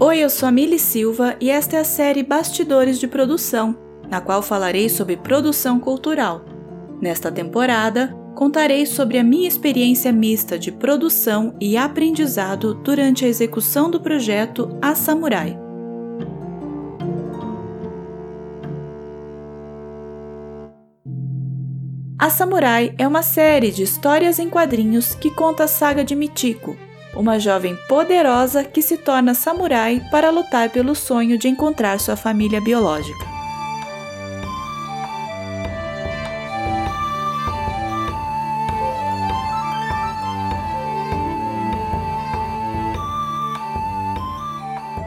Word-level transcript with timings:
Oi, 0.00 0.18
eu 0.18 0.30
sou 0.30 0.48
a 0.48 0.52
Mili 0.52 0.78
Silva 0.78 1.34
e 1.40 1.50
esta 1.50 1.76
é 1.76 1.80
a 1.80 1.84
série 1.84 2.22
Bastidores 2.22 3.00
de 3.00 3.08
Produção, 3.08 3.76
na 4.08 4.20
qual 4.20 4.42
falarei 4.42 4.88
sobre 4.88 5.16
produção 5.16 5.80
cultural. 5.80 6.44
Nesta 7.02 7.32
temporada, 7.32 8.16
contarei 8.36 8.86
sobre 8.86 9.18
a 9.18 9.24
minha 9.24 9.48
experiência 9.48 10.12
mista 10.12 10.56
de 10.56 10.70
produção 10.70 11.52
e 11.60 11.76
aprendizado 11.76 12.74
durante 12.74 13.24
a 13.24 13.28
execução 13.28 13.90
do 13.90 14.00
projeto 14.00 14.68
A 14.80 14.94
Samurai. 14.94 15.58
A 22.16 22.30
Samurai 22.30 22.94
é 22.96 23.08
uma 23.08 23.22
série 23.22 23.72
de 23.72 23.82
histórias 23.82 24.38
em 24.38 24.48
quadrinhos 24.48 25.12
que 25.16 25.28
conta 25.28 25.64
a 25.64 25.68
saga 25.68 26.04
de 26.04 26.14
Michiko, 26.14 26.76
uma 27.14 27.38
jovem 27.38 27.76
poderosa 27.88 28.64
que 28.64 28.82
se 28.82 28.96
torna 28.96 29.34
samurai 29.34 30.02
para 30.10 30.30
lutar 30.30 30.70
pelo 30.70 30.94
sonho 30.94 31.38
de 31.38 31.48
encontrar 31.48 31.98
sua 32.00 32.16
família 32.16 32.60
biológica. 32.60 33.38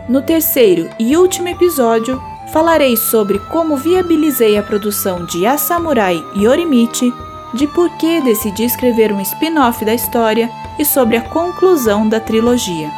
No 0.09 0.21
terceiro 0.21 0.89
e 0.99 1.15
último 1.15 1.47
episódio, 1.47 2.21
falarei 2.51 2.97
sobre 2.97 3.39
como 3.39 3.77
viabilizei 3.77 4.57
a 4.57 4.63
produção 4.63 5.25
de 5.25 5.47
A 5.47 5.57
Samurai 5.57 6.21
Yorimichi, 6.35 7.13
de 7.53 7.65
por 7.67 7.89
que 7.97 8.19
decidi 8.19 8.65
escrever 8.65 9.13
um 9.13 9.21
spin-off 9.21 9.85
da 9.85 9.93
história 9.93 10.49
e 10.77 10.85
sobre 10.85 11.17
a 11.17 11.21
conclusão 11.21 12.07
da 12.07 12.19
trilogia. 12.19 12.89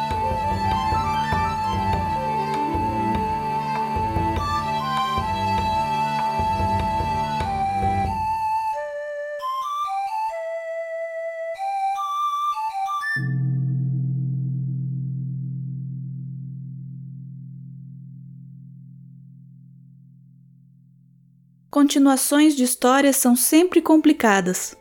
Continuações 21.74 22.54
de 22.54 22.62
histórias 22.62 23.16
são 23.16 23.34
sempre 23.34 23.82
complicadas. 23.82 24.76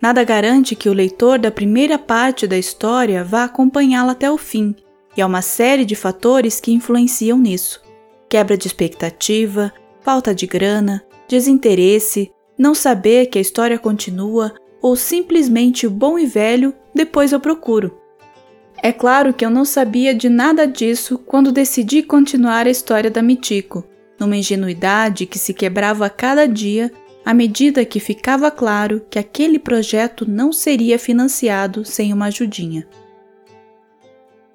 Nada 0.00 0.24
garante 0.24 0.74
que 0.74 0.88
o 0.88 0.94
leitor 0.94 1.38
da 1.38 1.50
primeira 1.50 1.98
parte 1.98 2.46
da 2.46 2.56
história 2.56 3.22
vá 3.22 3.44
acompanhá-la 3.44 4.12
até 4.12 4.30
o 4.30 4.38
fim, 4.38 4.74
e 5.16 5.20
há 5.20 5.26
uma 5.26 5.42
série 5.42 5.84
de 5.84 5.94
fatores 5.94 6.58
que 6.58 6.72
influenciam 6.72 7.38
nisso: 7.38 7.82
quebra 8.28 8.56
de 8.56 8.66
expectativa, 8.66 9.72
falta 10.00 10.34
de 10.34 10.46
grana, 10.46 11.04
desinteresse, 11.28 12.32
não 12.56 12.74
saber 12.74 13.26
que 13.26 13.38
a 13.38 13.42
história 13.42 13.78
continua 13.78 14.54
ou 14.80 14.96
simplesmente 14.96 15.86
o 15.86 15.90
bom 15.90 16.18
e 16.18 16.24
velho 16.24 16.74
depois 16.94 17.32
eu 17.32 17.40
procuro. 17.40 17.98
É 18.82 18.92
claro 18.92 19.34
que 19.34 19.44
eu 19.44 19.50
não 19.50 19.64
sabia 19.64 20.14
de 20.14 20.30
nada 20.30 20.66
disso 20.66 21.18
quando 21.18 21.52
decidi 21.52 22.02
continuar 22.02 22.66
a 22.66 22.70
história 22.70 23.10
da 23.10 23.22
Mitico, 23.22 23.84
numa 24.18 24.36
ingenuidade 24.36 25.26
que 25.26 25.38
se 25.38 25.52
quebrava 25.52 26.06
a 26.06 26.10
cada 26.10 26.46
dia 26.48 26.90
à 27.24 27.34
medida 27.34 27.84
que 27.84 28.00
ficava 28.00 28.50
claro 28.50 29.02
que 29.10 29.18
aquele 29.18 29.58
projeto 29.58 30.28
não 30.28 30.52
seria 30.52 30.98
financiado 30.98 31.84
sem 31.84 32.12
uma 32.12 32.26
ajudinha. 32.26 32.86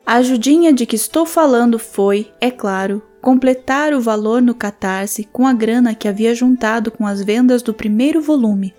A 0.05 0.15
ajudinha 0.15 0.71
de 0.71 0.85
que 0.85 0.95
estou 0.95 1.25
falando 1.25 1.79
foi, 1.79 2.31
é 2.39 2.51
claro, 2.51 3.01
completar 3.21 3.91
o 3.93 3.99
valor 3.99 4.39
no 4.39 4.53
Catarse 4.53 5.23
com 5.23 5.47
a 5.47 5.53
grana 5.53 5.95
que 5.95 6.07
havia 6.07 6.35
juntado 6.35 6.91
com 6.91 7.07
as 7.07 7.23
vendas 7.23 7.63
do 7.63 7.73
primeiro 7.73 8.21
volume. 8.21 8.75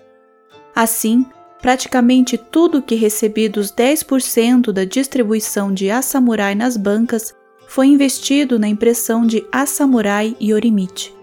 Assim, 0.73 1.25
praticamente 1.61 2.37
tudo 2.37 2.81
que 2.81 2.95
recebi 2.95 3.49
dos 3.49 3.73
10% 3.73 4.71
da 4.71 4.85
distribuição 4.85 5.73
de 5.73 5.91
A 5.91 6.01
Samurai 6.01 6.55
nas 6.55 6.77
bancas 6.77 7.35
foi 7.67 7.87
investido 7.87 8.57
na 8.57 8.69
impressão 8.69 9.27
de 9.27 9.45
A 9.51 9.65
Samurai 9.65 10.33
e 10.39 10.53
Orimichi. 10.53 11.16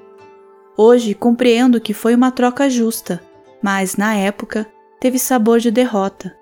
Hoje 0.76 1.14
compreendo 1.14 1.80
que 1.80 1.94
foi 1.94 2.16
uma 2.16 2.32
troca 2.32 2.68
justa, 2.68 3.22
mas 3.62 3.96
na 3.96 4.16
época 4.16 4.66
teve 4.98 5.20
sabor 5.20 5.60
de 5.60 5.70
derrota. 5.70 6.36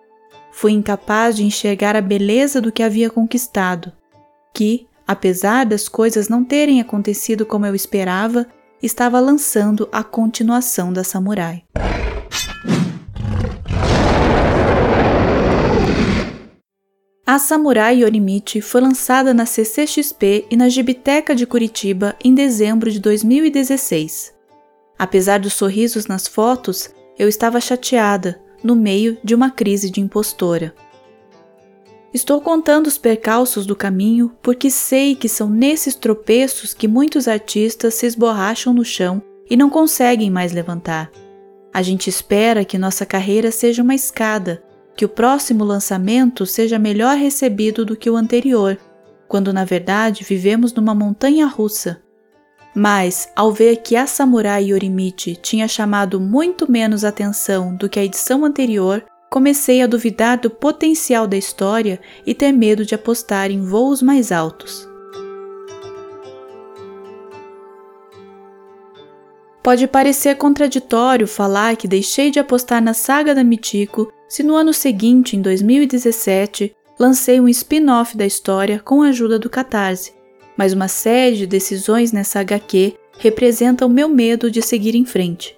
Fui 0.50 0.72
incapaz 0.72 1.36
de 1.36 1.44
enxergar 1.44 1.94
a 1.96 2.00
beleza 2.00 2.60
do 2.60 2.72
que 2.72 2.82
havia 2.82 3.10
conquistado, 3.10 3.92
que, 4.54 4.86
apesar 5.06 5.66
das 5.66 5.86
coisas 5.86 6.28
não 6.28 6.44
terem 6.44 6.80
acontecido 6.80 7.44
como 7.44 7.66
eu 7.66 7.74
esperava, 7.74 8.46
estava 8.82 9.20
lançando 9.20 9.86
a 9.92 10.02
continuação 10.02 10.92
da 10.92 11.04
Samurai. 11.04 11.62
A 17.32 17.38
Samurai 17.38 18.02
Yorimichi 18.02 18.60
foi 18.60 18.82
lançada 18.82 19.32
na 19.32 19.46
CCXP 19.46 20.44
e 20.50 20.54
na 20.54 20.68
Gibiteca 20.68 21.34
de 21.34 21.46
Curitiba 21.46 22.14
em 22.22 22.34
dezembro 22.34 22.90
de 22.90 23.00
2016. 23.00 24.34
Apesar 24.98 25.40
dos 25.40 25.54
sorrisos 25.54 26.06
nas 26.06 26.28
fotos, 26.28 26.90
eu 27.18 27.30
estava 27.30 27.58
chateada, 27.58 28.38
no 28.62 28.76
meio 28.76 29.16
de 29.24 29.34
uma 29.34 29.50
crise 29.50 29.88
de 29.88 29.98
impostora. 29.98 30.74
Estou 32.12 32.38
contando 32.38 32.86
os 32.86 32.98
percalços 32.98 33.64
do 33.64 33.74
caminho 33.74 34.30
porque 34.42 34.68
sei 34.68 35.16
que 35.16 35.26
são 35.26 35.48
nesses 35.48 35.94
tropeços 35.94 36.74
que 36.74 36.86
muitos 36.86 37.26
artistas 37.26 37.94
se 37.94 38.04
esborracham 38.04 38.74
no 38.74 38.84
chão 38.84 39.22
e 39.48 39.56
não 39.56 39.70
conseguem 39.70 40.30
mais 40.30 40.52
levantar. 40.52 41.10
A 41.72 41.80
gente 41.80 42.10
espera 42.10 42.62
que 42.62 42.76
nossa 42.76 43.06
carreira 43.06 43.50
seja 43.50 43.82
uma 43.82 43.94
escada 43.94 44.62
que 44.96 45.04
o 45.04 45.08
próximo 45.08 45.64
lançamento 45.64 46.44
seja 46.44 46.78
melhor 46.78 47.16
recebido 47.16 47.84
do 47.84 47.96
que 47.96 48.10
o 48.10 48.16
anterior, 48.16 48.78
quando 49.26 49.52
na 49.52 49.64
verdade 49.64 50.24
vivemos 50.24 50.72
numa 50.72 50.94
montanha 50.94 51.46
russa. 51.46 52.02
Mas, 52.74 53.28
ao 53.36 53.52
ver 53.52 53.76
que 53.76 53.96
a 53.96 54.06
Samurai 54.06 54.64
Yorimichi 54.64 55.36
tinha 55.36 55.68
chamado 55.68 56.18
muito 56.18 56.70
menos 56.70 57.04
atenção 57.04 57.74
do 57.76 57.88
que 57.88 57.98
a 57.98 58.04
edição 58.04 58.44
anterior, 58.44 59.04
comecei 59.30 59.82
a 59.82 59.86
duvidar 59.86 60.38
do 60.38 60.50
potencial 60.50 61.26
da 61.26 61.36
história 61.36 62.00
e 62.26 62.34
ter 62.34 62.52
medo 62.52 62.84
de 62.84 62.94
apostar 62.94 63.50
em 63.50 63.62
voos 63.62 64.02
mais 64.02 64.30
altos. 64.30 64.91
Pode 69.62 69.86
parecer 69.86 70.36
contraditório 70.36 71.26
falar 71.28 71.76
que 71.76 71.86
deixei 71.86 72.32
de 72.32 72.40
apostar 72.40 72.82
na 72.82 72.92
saga 72.92 73.32
da 73.32 73.44
Mitiko 73.44 74.12
se 74.26 74.42
no 74.42 74.56
ano 74.56 74.72
seguinte, 74.72 75.36
em 75.36 75.40
2017, 75.40 76.74
lancei 76.98 77.40
um 77.40 77.48
spin-off 77.48 78.16
da 78.16 78.26
história 78.26 78.80
com 78.80 79.02
a 79.02 79.08
ajuda 79.08 79.38
do 79.38 79.48
Catarse, 79.48 80.14
mas 80.56 80.72
uma 80.72 80.88
série 80.88 81.36
de 81.36 81.46
decisões 81.46 82.10
nessa 82.10 82.40
HQ 82.40 82.94
representa 83.18 83.86
o 83.86 83.88
meu 83.88 84.08
medo 84.08 84.50
de 84.50 84.60
seguir 84.60 84.96
em 84.96 85.04
frente. 85.04 85.56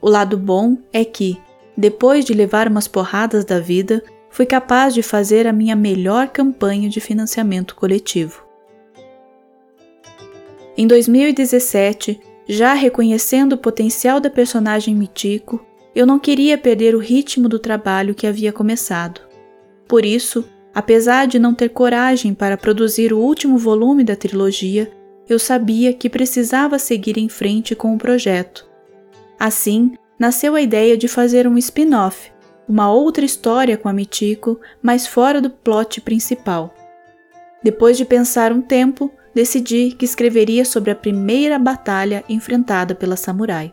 O 0.00 0.08
lado 0.08 0.38
bom 0.38 0.78
é 0.92 1.04
que, 1.04 1.38
depois 1.76 2.24
de 2.24 2.32
levar 2.32 2.68
umas 2.68 2.88
porradas 2.88 3.44
da 3.44 3.60
vida, 3.60 4.02
fui 4.30 4.46
capaz 4.46 4.94
de 4.94 5.02
fazer 5.02 5.46
a 5.46 5.52
minha 5.52 5.76
melhor 5.76 6.28
campanha 6.28 6.88
de 6.88 7.00
financiamento 7.00 7.74
coletivo. 7.74 8.42
Em 10.76 10.86
2017, 10.86 12.20
já 12.46 12.74
reconhecendo 12.74 13.54
o 13.54 13.58
potencial 13.58 14.20
da 14.20 14.30
personagem 14.30 14.94
Mitico, 14.94 15.64
eu 15.94 16.06
não 16.06 16.18
queria 16.18 16.58
perder 16.58 16.94
o 16.94 16.98
ritmo 16.98 17.48
do 17.48 17.58
trabalho 17.58 18.14
que 18.14 18.26
havia 18.26 18.52
começado. 18.52 19.20
Por 19.86 20.04
isso, 20.04 20.44
apesar 20.74 21.26
de 21.26 21.38
não 21.38 21.54
ter 21.54 21.68
coragem 21.68 22.34
para 22.34 22.56
produzir 22.56 23.12
o 23.12 23.18
último 23.18 23.56
volume 23.56 24.02
da 24.02 24.16
trilogia, 24.16 24.90
eu 25.28 25.38
sabia 25.38 25.92
que 25.92 26.10
precisava 26.10 26.78
seguir 26.78 27.16
em 27.16 27.28
frente 27.28 27.74
com 27.74 27.94
o 27.94 27.98
projeto. 27.98 28.68
Assim, 29.38 29.94
nasceu 30.18 30.54
a 30.54 30.60
ideia 30.60 30.96
de 30.96 31.08
fazer 31.08 31.46
um 31.46 31.56
spin-off, 31.56 32.30
uma 32.68 32.90
outra 32.90 33.24
história 33.24 33.76
com 33.76 33.88
a 33.88 33.92
Mitiko, 33.92 34.60
mas 34.82 35.06
fora 35.06 35.40
do 35.40 35.50
plot 35.50 36.00
principal. 36.00 36.74
Depois 37.62 37.96
de 37.96 38.04
pensar 38.04 38.52
um 38.52 38.60
tempo, 38.60 39.10
decidi 39.34 39.92
que 39.92 40.04
escreveria 40.04 40.64
sobre 40.64 40.90
a 40.90 40.94
primeira 40.94 41.58
batalha 41.58 42.24
enfrentada 42.28 42.94
pela 42.94 43.16
samurai. 43.16 43.72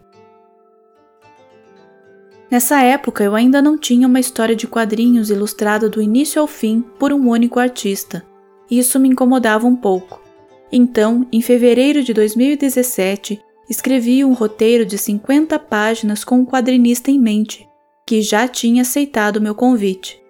Nessa 2.49 2.81
época 2.81 3.23
eu 3.23 3.33
ainda 3.33 3.61
não 3.61 3.77
tinha 3.77 4.07
uma 4.07 4.19
história 4.19 4.55
de 4.55 4.67
quadrinhos 4.67 5.29
ilustrada 5.29 5.87
do 5.87 6.01
início 6.01 6.41
ao 6.41 6.47
fim 6.47 6.83
por 6.99 7.13
um 7.13 7.29
único 7.29 7.59
artista, 7.59 8.25
e 8.69 8.79
isso 8.79 8.99
me 8.99 9.07
incomodava 9.07 9.65
um 9.65 9.75
pouco. 9.75 10.21
Então, 10.69 11.25
em 11.31 11.41
fevereiro 11.41 12.03
de 12.03 12.13
2017, 12.13 13.41
escrevi 13.69 14.25
um 14.25 14.33
roteiro 14.33 14.85
de 14.85 14.97
50 14.97 15.57
páginas 15.59 16.25
com 16.25 16.39
um 16.39 16.45
quadrinista 16.45 17.09
em 17.09 17.19
mente, 17.19 17.67
que 18.05 18.21
já 18.21 18.47
tinha 18.47 18.81
aceitado 18.81 19.39
meu 19.39 19.55
convite. 19.55 20.21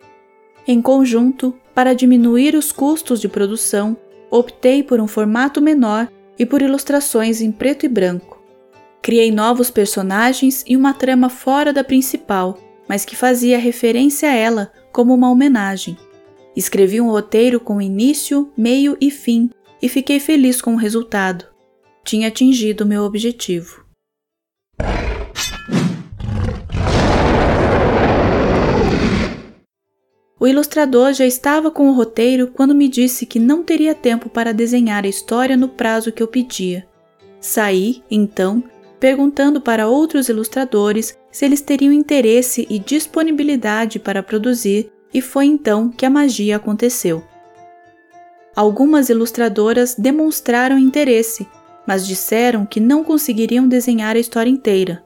Em 0.67 0.79
conjunto, 0.79 1.55
para 1.73 1.95
diminuir 1.95 2.55
os 2.55 2.71
custos 2.71 3.19
de 3.19 3.27
produção, 3.27 3.97
optei 4.31 4.81
por 4.81 5.01
um 5.01 5.07
formato 5.07 5.61
menor 5.61 6.07
e 6.39 6.45
por 6.45 6.61
ilustrações 6.61 7.41
em 7.41 7.51
preto 7.51 7.85
e 7.85 7.89
branco. 7.89 8.41
Criei 9.01 9.31
novos 9.31 9.69
personagens 9.69 10.63
e 10.65 10.77
uma 10.77 10.93
trama 10.93 11.29
fora 11.29 11.73
da 11.73 11.83
principal, 11.83 12.57
mas 12.87 13.03
que 13.03 13.15
fazia 13.15 13.59
referência 13.59 14.29
a 14.29 14.33
ela 14.33 14.71
como 14.91 15.13
uma 15.13 15.29
homenagem. 15.29 15.97
Escrevi 16.55 17.01
um 17.01 17.09
roteiro 17.09 17.59
com 17.59 17.81
início, 17.81 18.51
meio 18.57 18.97
e 19.01 19.11
fim 19.11 19.49
e 19.81 19.89
fiquei 19.89 20.19
feliz 20.19 20.61
com 20.61 20.73
o 20.73 20.77
resultado. 20.77 21.45
Tinha 22.03 22.27
atingido 22.27 22.85
meu 22.85 23.03
objetivo. 23.03 23.80
O 30.41 30.47
ilustrador 30.47 31.13
já 31.13 31.23
estava 31.23 31.69
com 31.69 31.88
o 31.88 31.93
roteiro 31.93 32.47
quando 32.47 32.73
me 32.73 32.88
disse 32.88 33.27
que 33.27 33.38
não 33.38 33.61
teria 33.61 33.93
tempo 33.93 34.27
para 34.27 34.51
desenhar 34.51 35.05
a 35.05 35.07
história 35.07 35.55
no 35.55 35.69
prazo 35.69 36.11
que 36.11 36.23
eu 36.23 36.27
pedia. 36.27 36.83
Saí, 37.39 38.01
então, 38.09 38.63
perguntando 38.99 39.61
para 39.61 39.88
outros 39.88 40.29
ilustradores 40.29 41.15
se 41.31 41.45
eles 41.45 41.61
teriam 41.61 41.93
interesse 41.93 42.65
e 42.71 42.79
disponibilidade 42.79 43.99
para 43.99 44.23
produzir, 44.23 44.91
e 45.13 45.21
foi 45.21 45.45
então 45.45 45.89
que 45.91 46.07
a 46.07 46.09
magia 46.09 46.55
aconteceu. 46.55 47.23
Algumas 48.55 49.09
ilustradoras 49.09 49.93
demonstraram 49.93 50.79
interesse, 50.79 51.47
mas 51.85 52.07
disseram 52.07 52.65
que 52.65 52.79
não 52.79 53.03
conseguiriam 53.03 53.67
desenhar 53.67 54.15
a 54.15 54.19
história 54.19 54.49
inteira. 54.49 55.03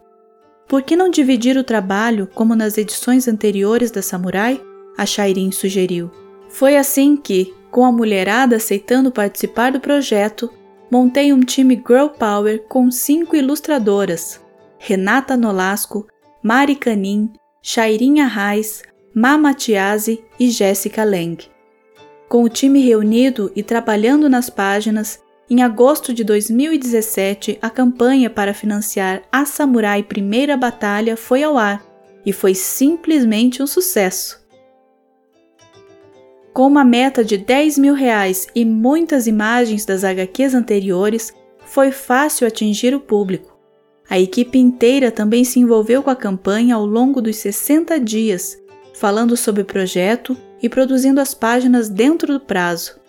Por 0.66 0.82
que 0.82 0.96
não 0.96 1.10
dividir 1.10 1.58
o 1.58 1.64
trabalho 1.64 2.26
como 2.34 2.56
nas 2.56 2.78
edições 2.78 3.28
anteriores 3.28 3.92
da 3.92 4.02
Samurai? 4.02 4.62
A 4.98 5.06
Shairin 5.06 5.52
sugeriu. 5.52 6.12
Foi 6.50 6.78
assim 6.78 7.18
que, 7.18 7.54
com 7.72 7.86
a 7.86 7.92
mulherada 7.92 8.56
aceitando 8.56 9.12
participar 9.12 9.72
do 9.72 9.80
projeto, 9.80 10.50
montei 10.90 11.34
um 11.34 11.42
time 11.42 11.76
Girl 11.76 12.08
Power 12.08 12.64
com 12.68 12.90
cinco 12.90 13.36
ilustradoras: 13.36 14.40
Renata 14.78 15.36
Nolasco, 15.36 16.08
Mari 16.42 16.76
Canin, 16.76 17.32
Shairin 17.62 18.20
Arraes, 18.20 18.84
Ma 19.14 19.38
Matiasi 19.38 20.24
e 20.40 20.50
Jéssica 20.50 21.04
Leng. 21.04 21.38
Com 22.30 22.44
o 22.44 22.50
time 22.50 22.80
reunido 22.82 23.52
e 23.56 23.64
trabalhando 23.64 24.30
nas 24.30 24.50
páginas, 24.50 25.20
em 25.50 25.62
agosto 25.62 26.14
de 26.14 26.24
2017, 26.24 27.60
a 27.62 27.70
campanha 27.70 28.30
para 28.30 28.54
financiar 28.54 29.22
a 29.32 29.46
Samurai 29.46 30.02
Primeira 30.02 30.58
Batalha 30.58 31.16
foi 31.16 31.44
ao 31.44 31.58
ar 31.58 31.86
e 32.26 32.34
foi 32.34 32.56
simplesmente 32.56 33.62
um 33.62 33.68
sucesso. 33.68 34.45
Com 36.56 36.68
uma 36.68 36.86
meta 36.86 37.22
de 37.22 37.38
10 37.38 37.78
mil 37.80 37.94
reais 37.94 38.48
e 38.56 38.64
muitas 38.64 39.28
imagens 39.28 39.84
das 39.84 40.06
HQs 40.06 40.54
anteriores, 40.54 41.34
foi 41.66 41.92
fácil 41.92 42.48
atingir 42.48 42.96
o 42.96 43.00
público. 43.02 43.60
A 44.10 44.18
equipe 44.18 44.58
inteira 44.58 45.12
também 45.12 45.44
se 45.44 45.60
envolveu 45.60 46.02
com 46.02 46.10
a 46.10 46.16
campanha 46.16 46.76
ao 46.76 46.86
longo 46.86 47.22
dos 47.22 47.36
60 47.36 48.00
dias, 48.00 48.58
falando 48.94 49.36
sobre 49.36 49.64
o 49.64 49.66
projeto 49.66 50.38
e 50.64 50.70
produzindo 50.70 51.20
as 51.20 51.34
páginas 51.34 51.90
dentro 51.90 52.32
do 52.32 52.40
prazo. 52.40 53.02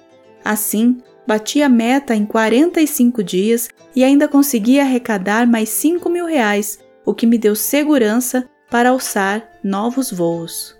Assim, 0.44 0.99
bati 1.25 1.62
a 1.62 1.69
meta 1.69 2.16
em 2.16 2.26
45 2.26 3.22
dias 3.22 3.69
e 3.94 4.02
ainda 4.02 4.26
consegui 4.26 4.81
arrecadar 4.81 5.46
mais 5.46 5.69
5 5.69 6.10
mil 6.10 6.26
reais, 6.26 6.81
o 7.04 7.14
que 7.14 7.28
me 7.28 7.38
deu 7.38 7.54
segurança 7.54 8.44
para 8.69 8.90
alçar 8.90 9.49
novos 9.62 10.10
voos. 10.10 10.75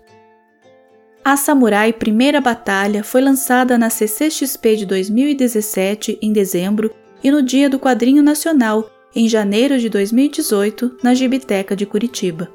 A 1.27 1.35
Samurai 1.35 1.91
Primeira 1.91 2.39
Batalha 2.39 3.03
foi 3.03 3.19
lançada 3.19 3.77
na 3.77 3.89
CCXP 3.89 4.77
de 4.77 4.85
2017, 4.85 6.17
em 6.21 6.31
dezembro, 6.31 6.89
e 7.21 7.29
no 7.29 7.41
Dia 7.41 7.69
do 7.69 7.77
Quadrinho 7.77 8.23
Nacional, 8.23 8.89
em 9.13 9.27
janeiro 9.27 9.77
de 9.77 9.89
2018, 9.89 10.99
na 11.03 11.13
Gibiteca 11.13 11.75
de 11.75 11.85
Curitiba. 11.85 12.49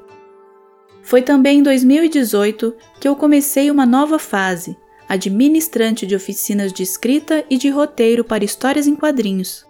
Foi 1.03 1.21
também 1.21 1.59
em 1.59 1.61
2018 1.61 2.73
que 2.99 3.07
eu 3.07 3.15
comecei 3.15 3.69
uma 3.69 3.85
nova 3.85 4.17
fase, 4.17 4.75
administrante 5.07 6.07
de 6.07 6.15
oficinas 6.15 6.73
de 6.73 6.81
escrita 6.81 7.45
e 7.51 7.59
de 7.59 7.69
roteiro 7.69 8.23
para 8.23 8.43
histórias 8.43 8.87
em 8.87 8.95
quadrinhos. 8.95 9.67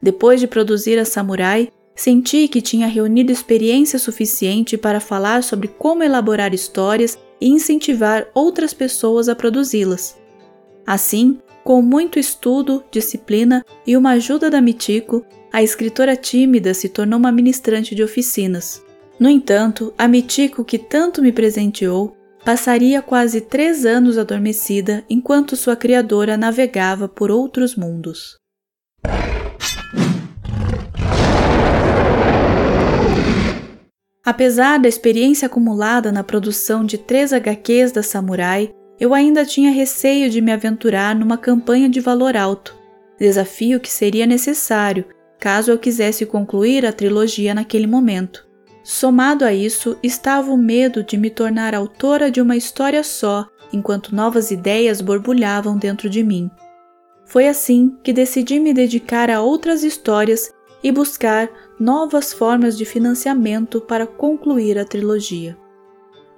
Depois 0.00 0.40
de 0.40 0.46
produzir 0.46 0.98
a 0.98 1.04
Samurai, 1.04 1.70
senti 1.94 2.48
que 2.48 2.62
tinha 2.62 2.86
reunido 2.86 3.30
experiência 3.30 3.98
suficiente 3.98 4.78
para 4.78 5.00
falar 5.00 5.42
sobre 5.42 5.68
como 5.68 6.02
elaborar 6.02 6.54
histórias 6.54 7.18
e 7.42 7.48
incentivar 7.48 8.28
outras 8.32 8.72
pessoas 8.72 9.28
a 9.28 9.34
produzi-las. 9.34 10.16
Assim, 10.86 11.40
com 11.64 11.82
muito 11.82 12.16
estudo, 12.16 12.84
disciplina 12.88 13.64
e 13.84 13.96
uma 13.96 14.10
ajuda 14.10 14.48
da 14.48 14.60
Mitico, 14.60 15.26
a 15.52 15.60
escritora 15.60 16.14
tímida 16.14 16.72
se 16.72 16.88
tornou 16.88 17.18
uma 17.18 17.32
ministrante 17.32 17.96
de 17.96 18.02
oficinas. 18.02 18.80
No 19.18 19.28
entanto, 19.28 19.92
a 19.98 20.06
Mitico, 20.06 20.64
que 20.64 20.78
tanto 20.78 21.20
me 21.20 21.32
presenteou, 21.32 22.16
passaria 22.44 23.02
quase 23.02 23.40
três 23.40 23.84
anos 23.84 24.18
adormecida 24.18 25.04
enquanto 25.10 25.56
sua 25.56 25.74
criadora 25.74 26.36
navegava 26.36 27.08
por 27.08 27.28
outros 27.28 27.74
mundos. 27.74 28.36
Apesar 34.24 34.78
da 34.78 34.88
experiência 34.88 35.46
acumulada 35.46 36.12
na 36.12 36.22
produção 36.22 36.84
de 36.84 36.96
três 36.96 37.32
HQs 37.32 37.90
da 37.90 38.02
Samurai, 38.02 38.72
eu 39.00 39.12
ainda 39.12 39.44
tinha 39.44 39.70
receio 39.70 40.30
de 40.30 40.40
me 40.40 40.52
aventurar 40.52 41.14
numa 41.14 41.36
campanha 41.36 41.88
de 41.88 41.98
valor 41.98 42.36
alto, 42.36 42.76
desafio 43.18 43.80
que 43.80 43.90
seria 43.90 44.26
necessário 44.26 45.04
caso 45.42 45.72
eu 45.72 45.78
quisesse 45.78 46.24
concluir 46.24 46.86
a 46.86 46.92
trilogia 46.92 47.52
naquele 47.52 47.88
momento. 47.88 48.46
Somado 48.84 49.44
a 49.44 49.52
isso 49.52 49.98
estava 50.00 50.52
o 50.52 50.56
medo 50.56 51.02
de 51.02 51.16
me 51.16 51.30
tornar 51.30 51.74
autora 51.74 52.30
de 52.30 52.40
uma 52.40 52.56
história 52.56 53.02
só, 53.02 53.48
enquanto 53.72 54.14
novas 54.14 54.52
ideias 54.52 55.00
borbulhavam 55.00 55.76
dentro 55.76 56.08
de 56.08 56.22
mim. 56.22 56.48
Foi 57.26 57.48
assim 57.48 57.96
que 58.04 58.12
decidi 58.12 58.60
me 58.60 58.72
dedicar 58.72 59.28
a 59.30 59.40
outras 59.42 59.82
histórias 59.82 60.52
e 60.82 60.90
buscar 60.90 61.48
novas 61.78 62.32
formas 62.32 62.76
de 62.76 62.84
financiamento 62.84 63.80
para 63.80 64.06
concluir 64.06 64.78
a 64.78 64.84
trilogia. 64.84 65.56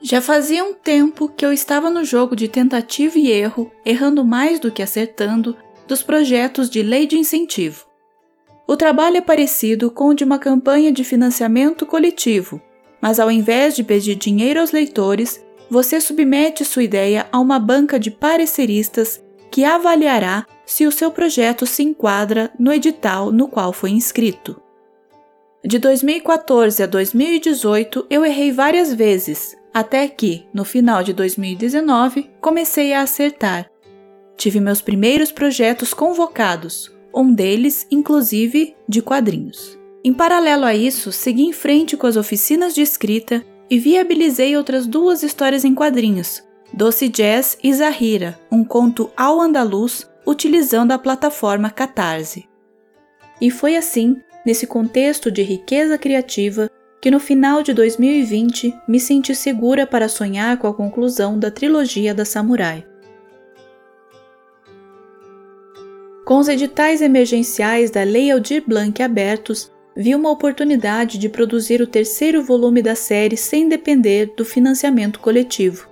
Já 0.02 0.20
fazia 0.20 0.62
um 0.62 0.75
tempo 0.75 1.29
que 1.29 1.46
eu 1.46 1.52
estava 1.52 1.88
no 1.88 2.05
jogo 2.05 2.37
de 2.37 2.46
tentativa 2.46 3.19
e 3.19 3.31
erro, 3.31 3.70
errando 3.87 4.25
mais 4.25 4.61
do 4.61 4.70
que 4.70 4.82
acertando, 4.82 5.56
dos 5.88 6.02
projetos 6.02 6.69
de 6.69 6.82
lei 6.82 7.06
de 7.06 7.17
incentivo. 7.17 7.87
O 8.67 8.76
trabalho 8.76 9.18
é 9.18 9.21
parecido 9.21 9.90
com 9.90 10.09
o 10.09 10.14
de 10.14 10.25
uma 10.25 10.38
campanha 10.38 10.92
de 10.92 11.04
financiamento 11.04 11.87
coletivo, 11.87 12.61
mas 13.00 13.21
ao 13.21 13.30
invés 13.30 13.75
de 13.75 13.85
pedir 13.85 14.14
dinheiro 14.14 14.61
aos 14.61 14.73
leitores, 14.73 15.45
você 15.71 16.00
submete 16.00 16.64
sua 16.64 16.83
ideia 16.83 17.26
a 17.33 17.38
uma 17.38 17.59
banca 17.59 17.99
de 17.99 18.11
pareceristas 18.11 19.23
que 19.50 19.64
avaliará 19.64 20.47
se 20.66 20.87
o 20.87 20.92
seu 20.92 21.11
projeto 21.11 21.66
se 21.66 21.83
enquadra 21.83 22.50
no 22.59 22.73
edital 22.73 23.30
no 23.30 23.49
qual 23.49 23.73
foi 23.73 23.90
inscrito. 23.90 24.61
De 25.64 25.78
2014 25.78 26.83
a 26.83 26.87
2018, 26.87 28.06
eu 28.11 28.25
errei 28.25 28.52
várias 28.52 28.92
vezes, 28.92 29.56
até 29.73 30.06
que, 30.06 30.47
no 30.52 30.64
final 30.64 31.02
de 31.02 31.12
2019, 31.12 32.30
comecei 32.40 32.92
a 32.92 33.00
acertar. 33.00 33.71
Tive 34.37 34.61
meus 34.61 34.83
primeiros 34.83 35.33
projetos 35.33 35.94
convocados, 35.94 36.92
um 37.14 37.33
deles, 37.33 37.87
inclusive, 37.90 38.76
de 38.88 39.00
quadrinhos. 39.00 39.78
Em 40.04 40.12
paralelo 40.12 40.66
a 40.66 40.75
isso, 40.75 41.11
segui 41.11 41.44
em 41.44 41.52
frente 41.52 41.97
com 41.97 42.06
as 42.06 42.16
oficinas 42.16 42.75
de 42.75 42.83
escrita 42.83 43.42
e 43.71 43.78
viabilizei 43.78 44.54
outras 44.56 44.87
duas 44.87 45.23
histórias 45.23 45.64
em 45.64 45.75
quadrinhos, 45.75 46.42
Doce 46.73 47.09
Jazz 47.09 47.56
e 47.62 47.73
Zahira, 47.73 48.38
um 48.50 48.64
conto 48.64 49.11
ao 49.16 49.40
andaluz 49.40 50.06
utilizando 50.26 50.93
a 50.93 50.99
plataforma 50.99 51.71
Catarse. 51.71 52.49
E 53.40 53.50
foi 53.50 53.76
assim, 53.76 54.16
nesse 54.45 54.66
contexto 54.66 55.31
de 55.31 55.43
riqueza 55.43 55.99
criativa, 55.99 56.71
que 57.00 57.11
no 57.11 57.21
final 57.21 57.62
de 57.62 57.75
2020 57.75 58.75
me 58.88 58.99
senti 58.99 59.35
segura 59.35 59.87
para 59.87 60.09
sonhar 60.09 60.57
com 60.57 60.66
a 60.66 60.75
conclusão 60.75 61.38
da 61.38 61.50
trilogia 61.50 62.14
da 62.14 62.25
Samurai. 62.25 62.87
Com 66.25 66.38
os 66.38 66.49
editais 66.49 67.02
emergenciais 67.02 67.90
da 67.90 68.02
Lei 68.02 68.31
Aldir 68.31 68.64
Blanc 68.66 69.02
abertos, 69.02 69.71
vi 69.95 70.14
uma 70.14 70.31
oportunidade 70.31 71.19
de 71.19 71.28
produzir 71.28 71.83
o 71.83 71.87
terceiro 71.87 72.43
volume 72.43 72.81
da 72.81 72.95
série 72.95 73.37
sem 73.37 73.69
depender 73.69 74.33
do 74.35 74.45
financiamento 74.45 75.21
coletivo. 75.21 75.87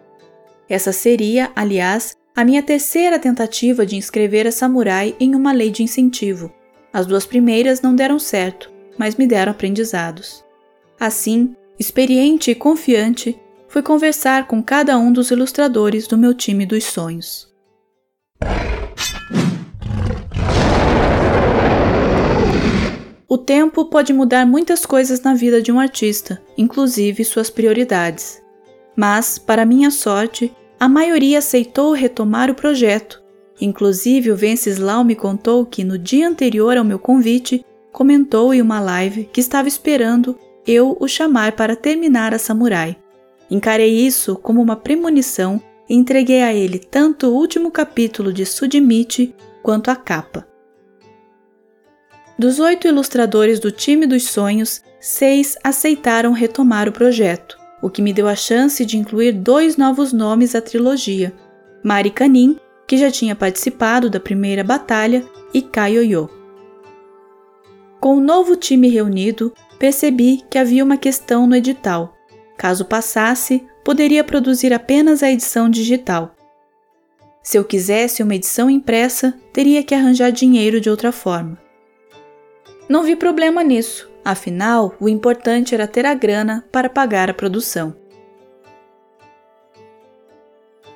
Essa 0.69 0.91
seria, 0.91 1.53
aliás, 1.55 2.17
a 2.35 2.45
minha 2.45 2.63
terceira 2.63 3.19
tentativa 3.19 3.85
de 3.85 3.95
inscrever 3.95 4.47
a 4.47 4.53
Samurai 4.53 5.15
em 5.21 5.35
uma 5.35 5.53
lei 5.53 5.71
de 5.71 5.83
incentivo. 5.83 6.51
As 6.91 7.07
duas 7.07 7.27
primeiras 7.27 7.83
não 7.83 7.95
deram 7.95 8.19
certo, 8.19 8.71
mas 8.99 9.17
me 9.17 9.27
deram 9.27 9.53
aprendizados. 9.53 10.43
Assim, 10.99 11.55
experiente 11.79 12.51
e 12.51 12.55
confiante, 12.55 13.39
fui 13.69 13.83
conversar 13.83 14.47
com 14.47 14.63
cada 14.63 14.99
um 14.99 15.13
dos 15.13 15.31
ilustradores 15.31 16.07
do 16.07 16.17
meu 16.17 16.33
time 16.33 16.65
dos 16.65 16.85
sonhos. 16.85 17.53
O 23.29 23.39
tempo 23.39 23.87
pode 23.87 24.13
mudar 24.13 24.47
muitas 24.47 24.85
coisas 24.85 25.21
na 25.23 25.35
vida 25.35 25.61
de 25.61 25.73
um 25.73 25.81
artista, 25.81 26.43
inclusive 26.57 27.25
suas 27.25 27.49
prioridades. 27.49 28.43
Mas, 28.95 29.39
para 29.39 29.65
minha 29.65 29.91
sorte, 29.91 30.55
a 30.83 30.89
maioria 30.89 31.39
aceitou 31.39 31.93
retomar 31.93 32.51
o 32.51 32.57
projeto. 32.57 33.23
Inclusive, 33.61 34.33
o 34.33 34.37
Venceslau 34.37 35.05
me 35.05 35.15
contou 35.15 35.65
que 35.65 35.85
no 35.85 35.97
dia 35.97 36.27
anterior 36.27 36.77
ao 36.77 36.83
meu 36.83 36.99
convite, 36.99 37.65
comentou 37.93 38.53
em 38.53 38.61
uma 38.61 38.81
live 38.81 39.31
que 39.33 39.39
estava 39.39 39.69
esperando 39.69 40.37
eu 40.67 40.97
o 40.99 41.07
chamar 41.07 41.53
para 41.53 41.77
terminar 41.77 42.35
a 42.35 42.39
Samurai. 42.39 42.97
Encarei 43.49 43.95
isso 43.95 44.35
como 44.35 44.61
uma 44.61 44.75
premonição 44.75 45.63
e 45.89 45.95
entreguei 45.95 46.43
a 46.43 46.53
ele 46.53 46.81
tanto 46.81 47.29
o 47.29 47.35
último 47.37 47.71
capítulo 47.71 48.33
de 48.33 48.45
Sudimichi 48.45 49.33
quanto 49.63 49.89
a 49.89 49.95
capa. 49.95 50.45
Dos 52.37 52.59
oito 52.59 52.89
ilustradores 52.89 53.61
do 53.61 53.71
time 53.71 54.05
dos 54.05 54.25
sonhos, 54.25 54.83
seis 54.99 55.57
aceitaram 55.63 56.33
retomar 56.33 56.89
o 56.89 56.93
projeto, 56.93 57.57
o 57.83 57.91
que 57.91 58.01
me 58.01 58.13
deu 58.13 58.29
a 58.29 58.37
chance 58.37 58.87
de 58.87 58.97
incluir 58.97 59.33
dois 59.33 59.77
novos 59.77 60.13
nomes 60.13 60.55
à 60.55 60.63
trilogia: 60.63 61.35
Mari 61.83 62.11
Kanin, 62.11 62.57
que 62.87 62.97
já 62.97 63.11
tinha 63.11 63.35
participado 63.35 64.09
da 64.09 64.21
primeira 64.21 64.63
batalha, 64.63 65.29
e 65.53 65.61
Kaioyo. 65.61 66.31
Com 68.01 68.17
o 68.17 68.21
novo 68.21 68.57
time 68.57 68.89
reunido, 68.89 69.53
percebi 69.79 70.43
que 70.49 70.59
havia 70.59 70.83
uma 70.85 70.97
questão 70.97 71.47
no 71.47 71.57
edital. 71.57 72.17
Caso 72.57 72.85
passasse, 72.85 73.67
poderia 73.85 74.25
produzir 74.25 74.73
apenas 74.73 75.23
a 75.23 75.31
edição 75.31 75.69
digital. 75.69 76.35
Se 77.43 77.59
eu 77.59 77.65
quisesse 77.65 78.23
uma 78.23 78.37
edição 78.37 78.71
impressa, 78.71 79.35
teria 79.53 79.83
que 79.83 79.95
arranjar 79.95 80.31
dinheiro 80.31 80.81
de 80.81 80.89
outra 80.89 81.11
forma. 81.11 81.59
Não 82.89 83.03
vi 83.03 83.17
problema 83.17 83.65
nisso, 83.65 84.09
afinal, 84.25 84.95
o 85.01 85.09
importante 85.09 85.75
era 85.75 85.87
ter 85.87 86.07
a 86.07 86.15
grana 86.15 86.65
para 86.71 86.89
pagar 86.89 87.31
a 87.31 87.35
produção. 87.35 87.95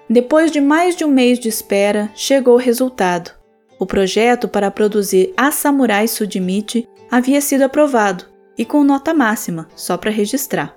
Depois 0.09 0.53
de 0.53 0.61
mais 0.61 0.95
de 0.95 1.05
um 1.05 1.11
mês 1.11 1.39
de 1.39 1.49
espera, 1.49 2.11
chegou 2.15 2.55
o 2.55 2.59
resultado. 2.59 3.33
O 3.79 3.85
projeto 3.85 4.47
para 4.47 4.71
produzir 4.71 5.35
A 5.37 5.51
Samurai 5.51 6.07
Sudimichi 6.07 6.89
havia 7.11 7.41
sido 7.41 7.63
aprovado 7.63 8.25
e 8.57 8.65
com 8.65 8.85
nota 8.85 9.13
máxima, 9.13 9.69
só 9.75 9.97
para 9.97 10.11
registrar. 10.11 10.77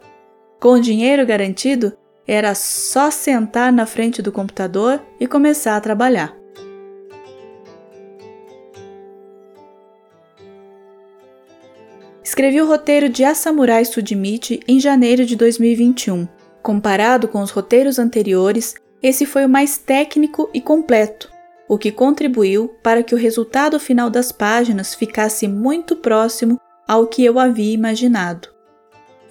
Com 0.59 0.73
o 0.73 0.81
dinheiro 0.81 1.25
garantido, 1.25 1.93
era 2.27 2.53
só 2.53 3.09
sentar 3.09 3.71
na 3.71 3.85
frente 3.85 4.21
do 4.21 4.31
computador 4.31 5.01
e 5.19 5.25
começar 5.25 5.75
a 5.75 5.81
trabalhar. 5.81 6.38
Escrevi 12.29 12.61
o 12.61 12.67
roteiro 12.67 13.09
de 13.09 13.23
A 13.23 13.33
Samurai 13.33 13.83
Sudimichi 13.83 14.59
em 14.67 14.79
janeiro 14.79 15.25
de 15.25 15.35
2021. 15.35 16.27
Comparado 16.61 17.27
com 17.27 17.41
os 17.41 17.49
roteiros 17.49 17.97
anteriores, 17.97 18.75
esse 19.01 19.25
foi 19.25 19.45
o 19.45 19.49
mais 19.49 19.79
técnico 19.79 20.47
e 20.53 20.61
completo, 20.61 21.27
o 21.67 21.75
que 21.75 21.91
contribuiu 21.91 22.67
para 22.83 23.01
que 23.01 23.15
o 23.15 23.17
resultado 23.17 23.79
final 23.79 24.11
das 24.11 24.31
páginas 24.31 24.93
ficasse 24.93 25.47
muito 25.47 25.95
próximo 25.95 26.61
ao 26.87 27.07
que 27.07 27.25
eu 27.25 27.39
havia 27.39 27.73
imaginado. 27.73 28.47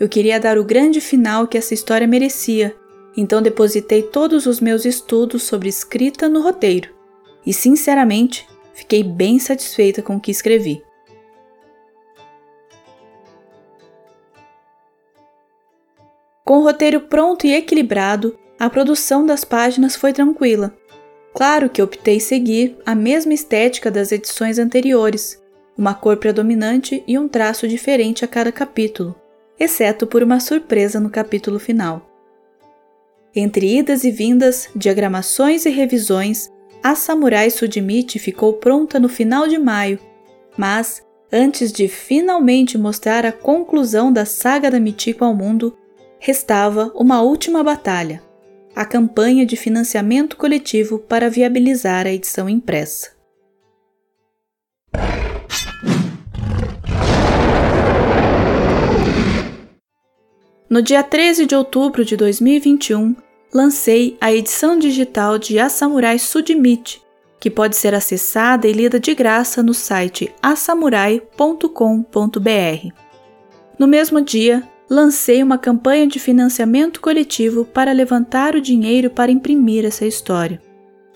Eu 0.01 0.09
queria 0.09 0.41
dar 0.41 0.59
o 0.59 0.65
grande 0.65 1.01
final 1.01 1.47
que 1.47 1.57
essa 1.57 1.75
história 1.75 2.05
merecia, 2.07 2.75
então 3.17 3.41
depositei 3.41 4.03
todos 4.03 4.45
os 4.45 4.61
meus 4.61 4.85
estudos 4.85 5.45
sobre 5.45 5.69
escrita 5.69 6.29
no 6.29 6.43
roteiro 6.43 6.91
e, 7.47 7.55
sinceramente, 7.55 8.45
fiquei 8.75 9.05
bem 9.05 9.39
satisfeita 9.39 10.03
com 10.03 10.17
o 10.17 10.21
que 10.21 10.33
escrevi. 10.33 10.88
Com 16.49 16.61
o 16.61 16.63
roteiro 16.63 17.01
pronto 17.03 17.47
e 17.47 17.53
equilibrado, 17.53 18.35
a 18.59 18.71
produção 18.71 19.27
das 19.27 19.45
páginas 19.45 19.95
foi 19.95 20.15
tranquila. 20.15 20.75
Claro 21.35 21.69
que 21.69 21.83
optei 21.83 22.19
seguir 22.19 22.75
a 22.87 22.95
mesma 22.95 23.35
estética 23.35 23.91
das 23.91 24.13
edições 24.13 24.59
anteriores, 24.59 25.39
uma 25.77 25.93
cor 25.93 26.17
predominante 26.17 27.05
e 27.07 27.19
um 27.19 27.29
traço 27.29 27.69
diferente 27.69 28.25
a 28.25 28.29
cada 28.29 28.51
capítulo, 28.51 29.15
exceto 29.61 30.07
por 30.07 30.23
uma 30.23 30.41
surpresa 30.41 30.99
no 30.99 31.11
capítulo 31.11 31.59
final. 31.59 32.09
Entre 33.37 33.77
idas 33.81 34.03
e 34.03 34.11
vindas, 34.11 34.71
diagramações 34.75 35.67
e 35.67 35.69
revisões, 35.69 36.51
a 36.83 36.95
Samurai 36.95 37.51
Sudimichi 37.51 38.19
ficou 38.19 38.55
pronta 38.55 38.99
no 38.99 39.11
final 39.11 39.47
de 39.47 39.59
maio, 39.59 39.99
mas, 40.57 41.03
antes 41.31 41.71
de 41.71 41.89
finalmente 41.89 42.79
mostrar 42.79 43.27
a 43.27 43.33
conclusão 43.33 44.11
da 44.11 44.25
saga 44.25 44.71
da 44.71 44.81
Michiko 44.81 45.27
ao 45.27 45.35
mundo, 45.35 45.77
restava 46.19 46.93
uma 46.95 47.23
última 47.23 47.63
batalha 47.63 48.29
a 48.79 48.85
campanha 48.85 49.45
de 49.45 49.57
financiamento 49.57 50.37
coletivo 50.37 51.01
para 51.01 51.29
viabilizar 51.29 52.07
a 52.07 52.13
edição 52.13 52.49
impressa. 52.49 53.11
No 60.71 60.81
dia 60.81 61.03
13 61.03 61.45
de 61.45 61.57
outubro 61.57 62.05
de 62.05 62.17
2021, 62.17 63.17
lancei 63.53 64.17
a 64.21 64.33
edição 64.33 64.79
digital 64.79 65.39
de 65.39 65.59
A 65.59 65.69
Samurai 65.69 66.17
Sudimichi, 66.17 67.03
que 67.41 67.51
pode 67.51 67.75
ser 67.75 67.97
acessada 67.97 68.69
e 68.69 68.73
lida 68.73 69.01
de 69.01 69.13
graça 69.13 69.61
no 69.61 69.75
site 69.75 70.33
asamurai.com.br. 70.41 72.95
No 73.77 73.89
mesmo 73.89 74.21
dia, 74.21 74.63
lancei 74.89 75.43
uma 75.43 75.59
campanha 75.59 76.07
de 76.07 76.19
financiamento 76.19 77.01
coletivo 77.01 77.65
para 77.65 77.93
levantar 77.93 78.55
o 78.55 78.61
dinheiro 78.61 79.11
para 79.11 79.31
imprimir 79.31 79.85
essa 79.85 80.07
história. 80.07 80.61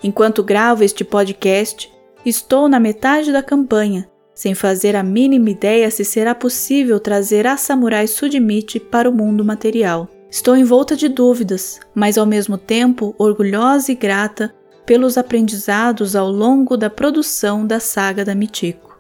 Enquanto 0.02 0.42
gravo 0.42 0.84
este 0.84 1.04
podcast, 1.04 1.90
estou 2.24 2.68
na 2.68 2.78
metade 2.78 3.32
da 3.32 3.42
campanha, 3.42 4.08
sem 4.34 4.54
fazer 4.54 4.96
a 4.96 5.02
mínima 5.02 5.50
ideia 5.50 5.90
se 5.90 6.04
será 6.04 6.34
possível 6.34 6.98
trazer 6.98 7.46
a 7.46 7.56
Samurai 7.56 8.06
Sudimichi 8.06 8.80
para 8.80 9.08
o 9.08 9.12
mundo 9.12 9.44
material. 9.44 10.08
Estou 10.30 10.56
envolta 10.56 10.96
de 10.96 11.08
dúvidas, 11.08 11.78
mas 11.94 12.16
ao 12.16 12.26
mesmo 12.26 12.56
tempo 12.56 13.14
orgulhosa 13.18 13.92
e 13.92 13.94
grata 13.94 14.52
pelos 14.84 15.16
aprendizados 15.16 16.16
ao 16.16 16.30
longo 16.30 16.76
da 16.76 16.90
produção 16.90 17.66
da 17.66 17.78
saga 17.78 18.24
da 18.24 18.34
Michiko. 18.34 18.98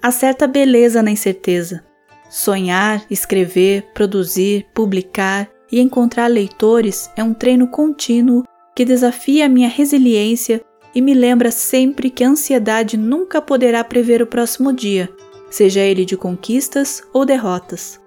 Há 0.00 0.10
certa 0.10 0.46
beleza 0.46 1.02
na 1.02 1.10
incerteza, 1.10 1.84
Sonhar, 2.28 3.04
escrever, 3.10 3.90
produzir, 3.94 4.66
publicar 4.74 5.48
e 5.70 5.80
encontrar 5.80 6.26
leitores 6.26 7.10
é 7.16 7.22
um 7.22 7.32
treino 7.32 7.68
contínuo 7.68 8.44
que 8.74 8.84
desafia 8.84 9.46
a 9.46 9.48
minha 9.48 9.68
resiliência 9.68 10.60
e 10.94 11.00
me 11.00 11.14
lembra 11.14 11.50
sempre 11.50 12.10
que 12.10 12.24
a 12.24 12.28
ansiedade 12.28 12.96
nunca 12.96 13.40
poderá 13.40 13.84
prever 13.84 14.22
o 14.22 14.26
próximo 14.26 14.72
dia, 14.72 15.08
seja 15.50 15.80
ele 15.80 16.04
de 16.04 16.16
conquistas 16.16 17.02
ou 17.12 17.24
derrotas. 17.24 18.00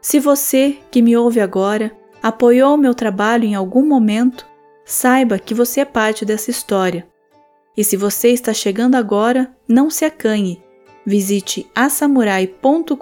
Se 0.00 0.18
você, 0.18 0.78
que 0.90 1.00
me 1.00 1.16
ouve 1.16 1.40
agora, 1.40 1.92
apoiou 2.22 2.76
meu 2.76 2.94
trabalho 2.94 3.44
em 3.44 3.54
algum 3.54 3.86
momento, 3.86 4.46
saiba 4.84 5.38
que 5.38 5.54
você 5.54 5.80
é 5.80 5.84
parte 5.84 6.24
dessa 6.24 6.50
história. 6.50 7.06
E 7.76 7.84
se 7.84 7.96
você 7.96 8.28
está 8.28 8.52
chegando 8.52 8.96
agora, 8.96 9.54
não 9.68 9.88
se 9.88 10.04
acanhe 10.04 10.62
Visite 11.04 11.66
asamurai.com.br 11.74 12.96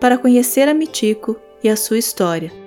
para 0.00 0.18
conhecer 0.18 0.68
a 0.68 0.74
Mitiko 0.74 1.36
e 1.62 1.68
a 1.68 1.76
sua 1.76 1.98
história. 1.98 2.63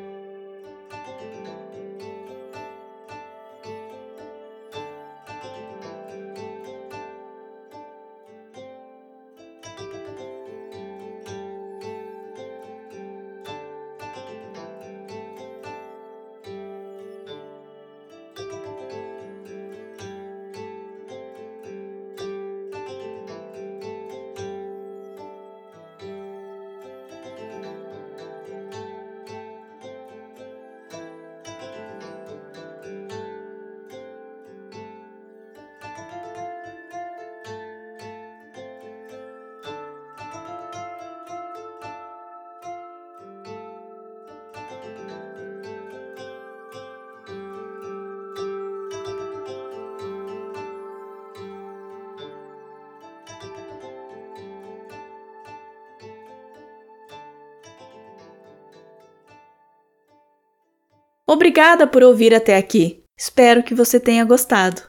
Obrigada 61.29 61.86
por 61.86 62.03
ouvir 62.03 62.34
até 62.34 62.55
aqui. 62.55 63.03
Espero 63.19 63.62
que 63.62 63.75
você 63.75 64.00
tenha 64.00 64.24
gostado. 64.24 64.84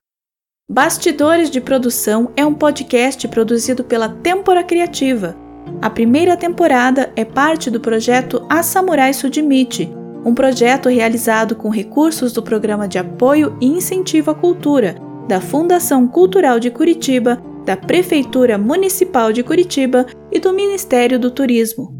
Bastidores 0.70 1.50
de 1.50 1.60
Produção 1.60 2.30
é 2.36 2.46
um 2.46 2.54
podcast 2.54 3.26
produzido 3.26 3.82
pela 3.82 4.08
Tempora 4.08 4.62
Criativa. 4.62 5.36
A 5.82 5.90
primeira 5.90 6.36
temporada 6.36 7.12
é 7.16 7.24
parte 7.24 7.70
do 7.70 7.80
projeto 7.80 8.46
A 8.48 8.62
Samurai 8.62 9.12
Sudmite, 9.12 9.90
um 10.24 10.32
projeto 10.32 10.88
realizado 10.88 11.56
com 11.56 11.70
recursos 11.70 12.32
do 12.32 12.42
Programa 12.42 12.86
de 12.86 12.98
Apoio 12.98 13.56
e 13.60 13.66
Incentivo 13.66 14.30
à 14.30 14.34
Cultura 14.34 14.94
da 15.26 15.40
Fundação 15.40 16.06
Cultural 16.06 16.60
de 16.60 16.70
Curitiba, 16.70 17.42
da 17.66 17.76
Prefeitura 17.76 18.56
Municipal 18.56 19.32
de 19.32 19.42
Curitiba 19.42 20.06
e 20.32 20.38
do 20.38 20.54
Ministério 20.54 21.18
do 21.18 21.30
Turismo. 21.30 21.94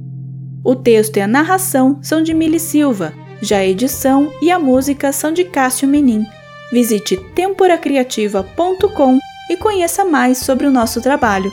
O 0.65 0.75
texto 0.75 1.17
e 1.17 1.21
a 1.21 1.27
narração 1.27 1.99
são 2.03 2.23
de 2.23 2.33
Mili 2.33 2.61
Silva 2.61 3.13
já 3.41 3.59
a 3.59 3.67
edição 3.67 4.33
e 4.43 4.51
a 4.51 4.59
música 4.59 5.13
são 5.13 5.33
de 5.33 5.45
Cássio 5.45 5.89
Menin. 5.89 6.25
Visite 6.73 7.17
temporacriativa.com 7.35 9.19
e 9.51 9.57
conheça 9.57 10.05
mais 10.05 10.39
sobre 10.39 10.67
o 10.67 10.71
nosso 10.71 11.01
trabalho. 11.01 11.51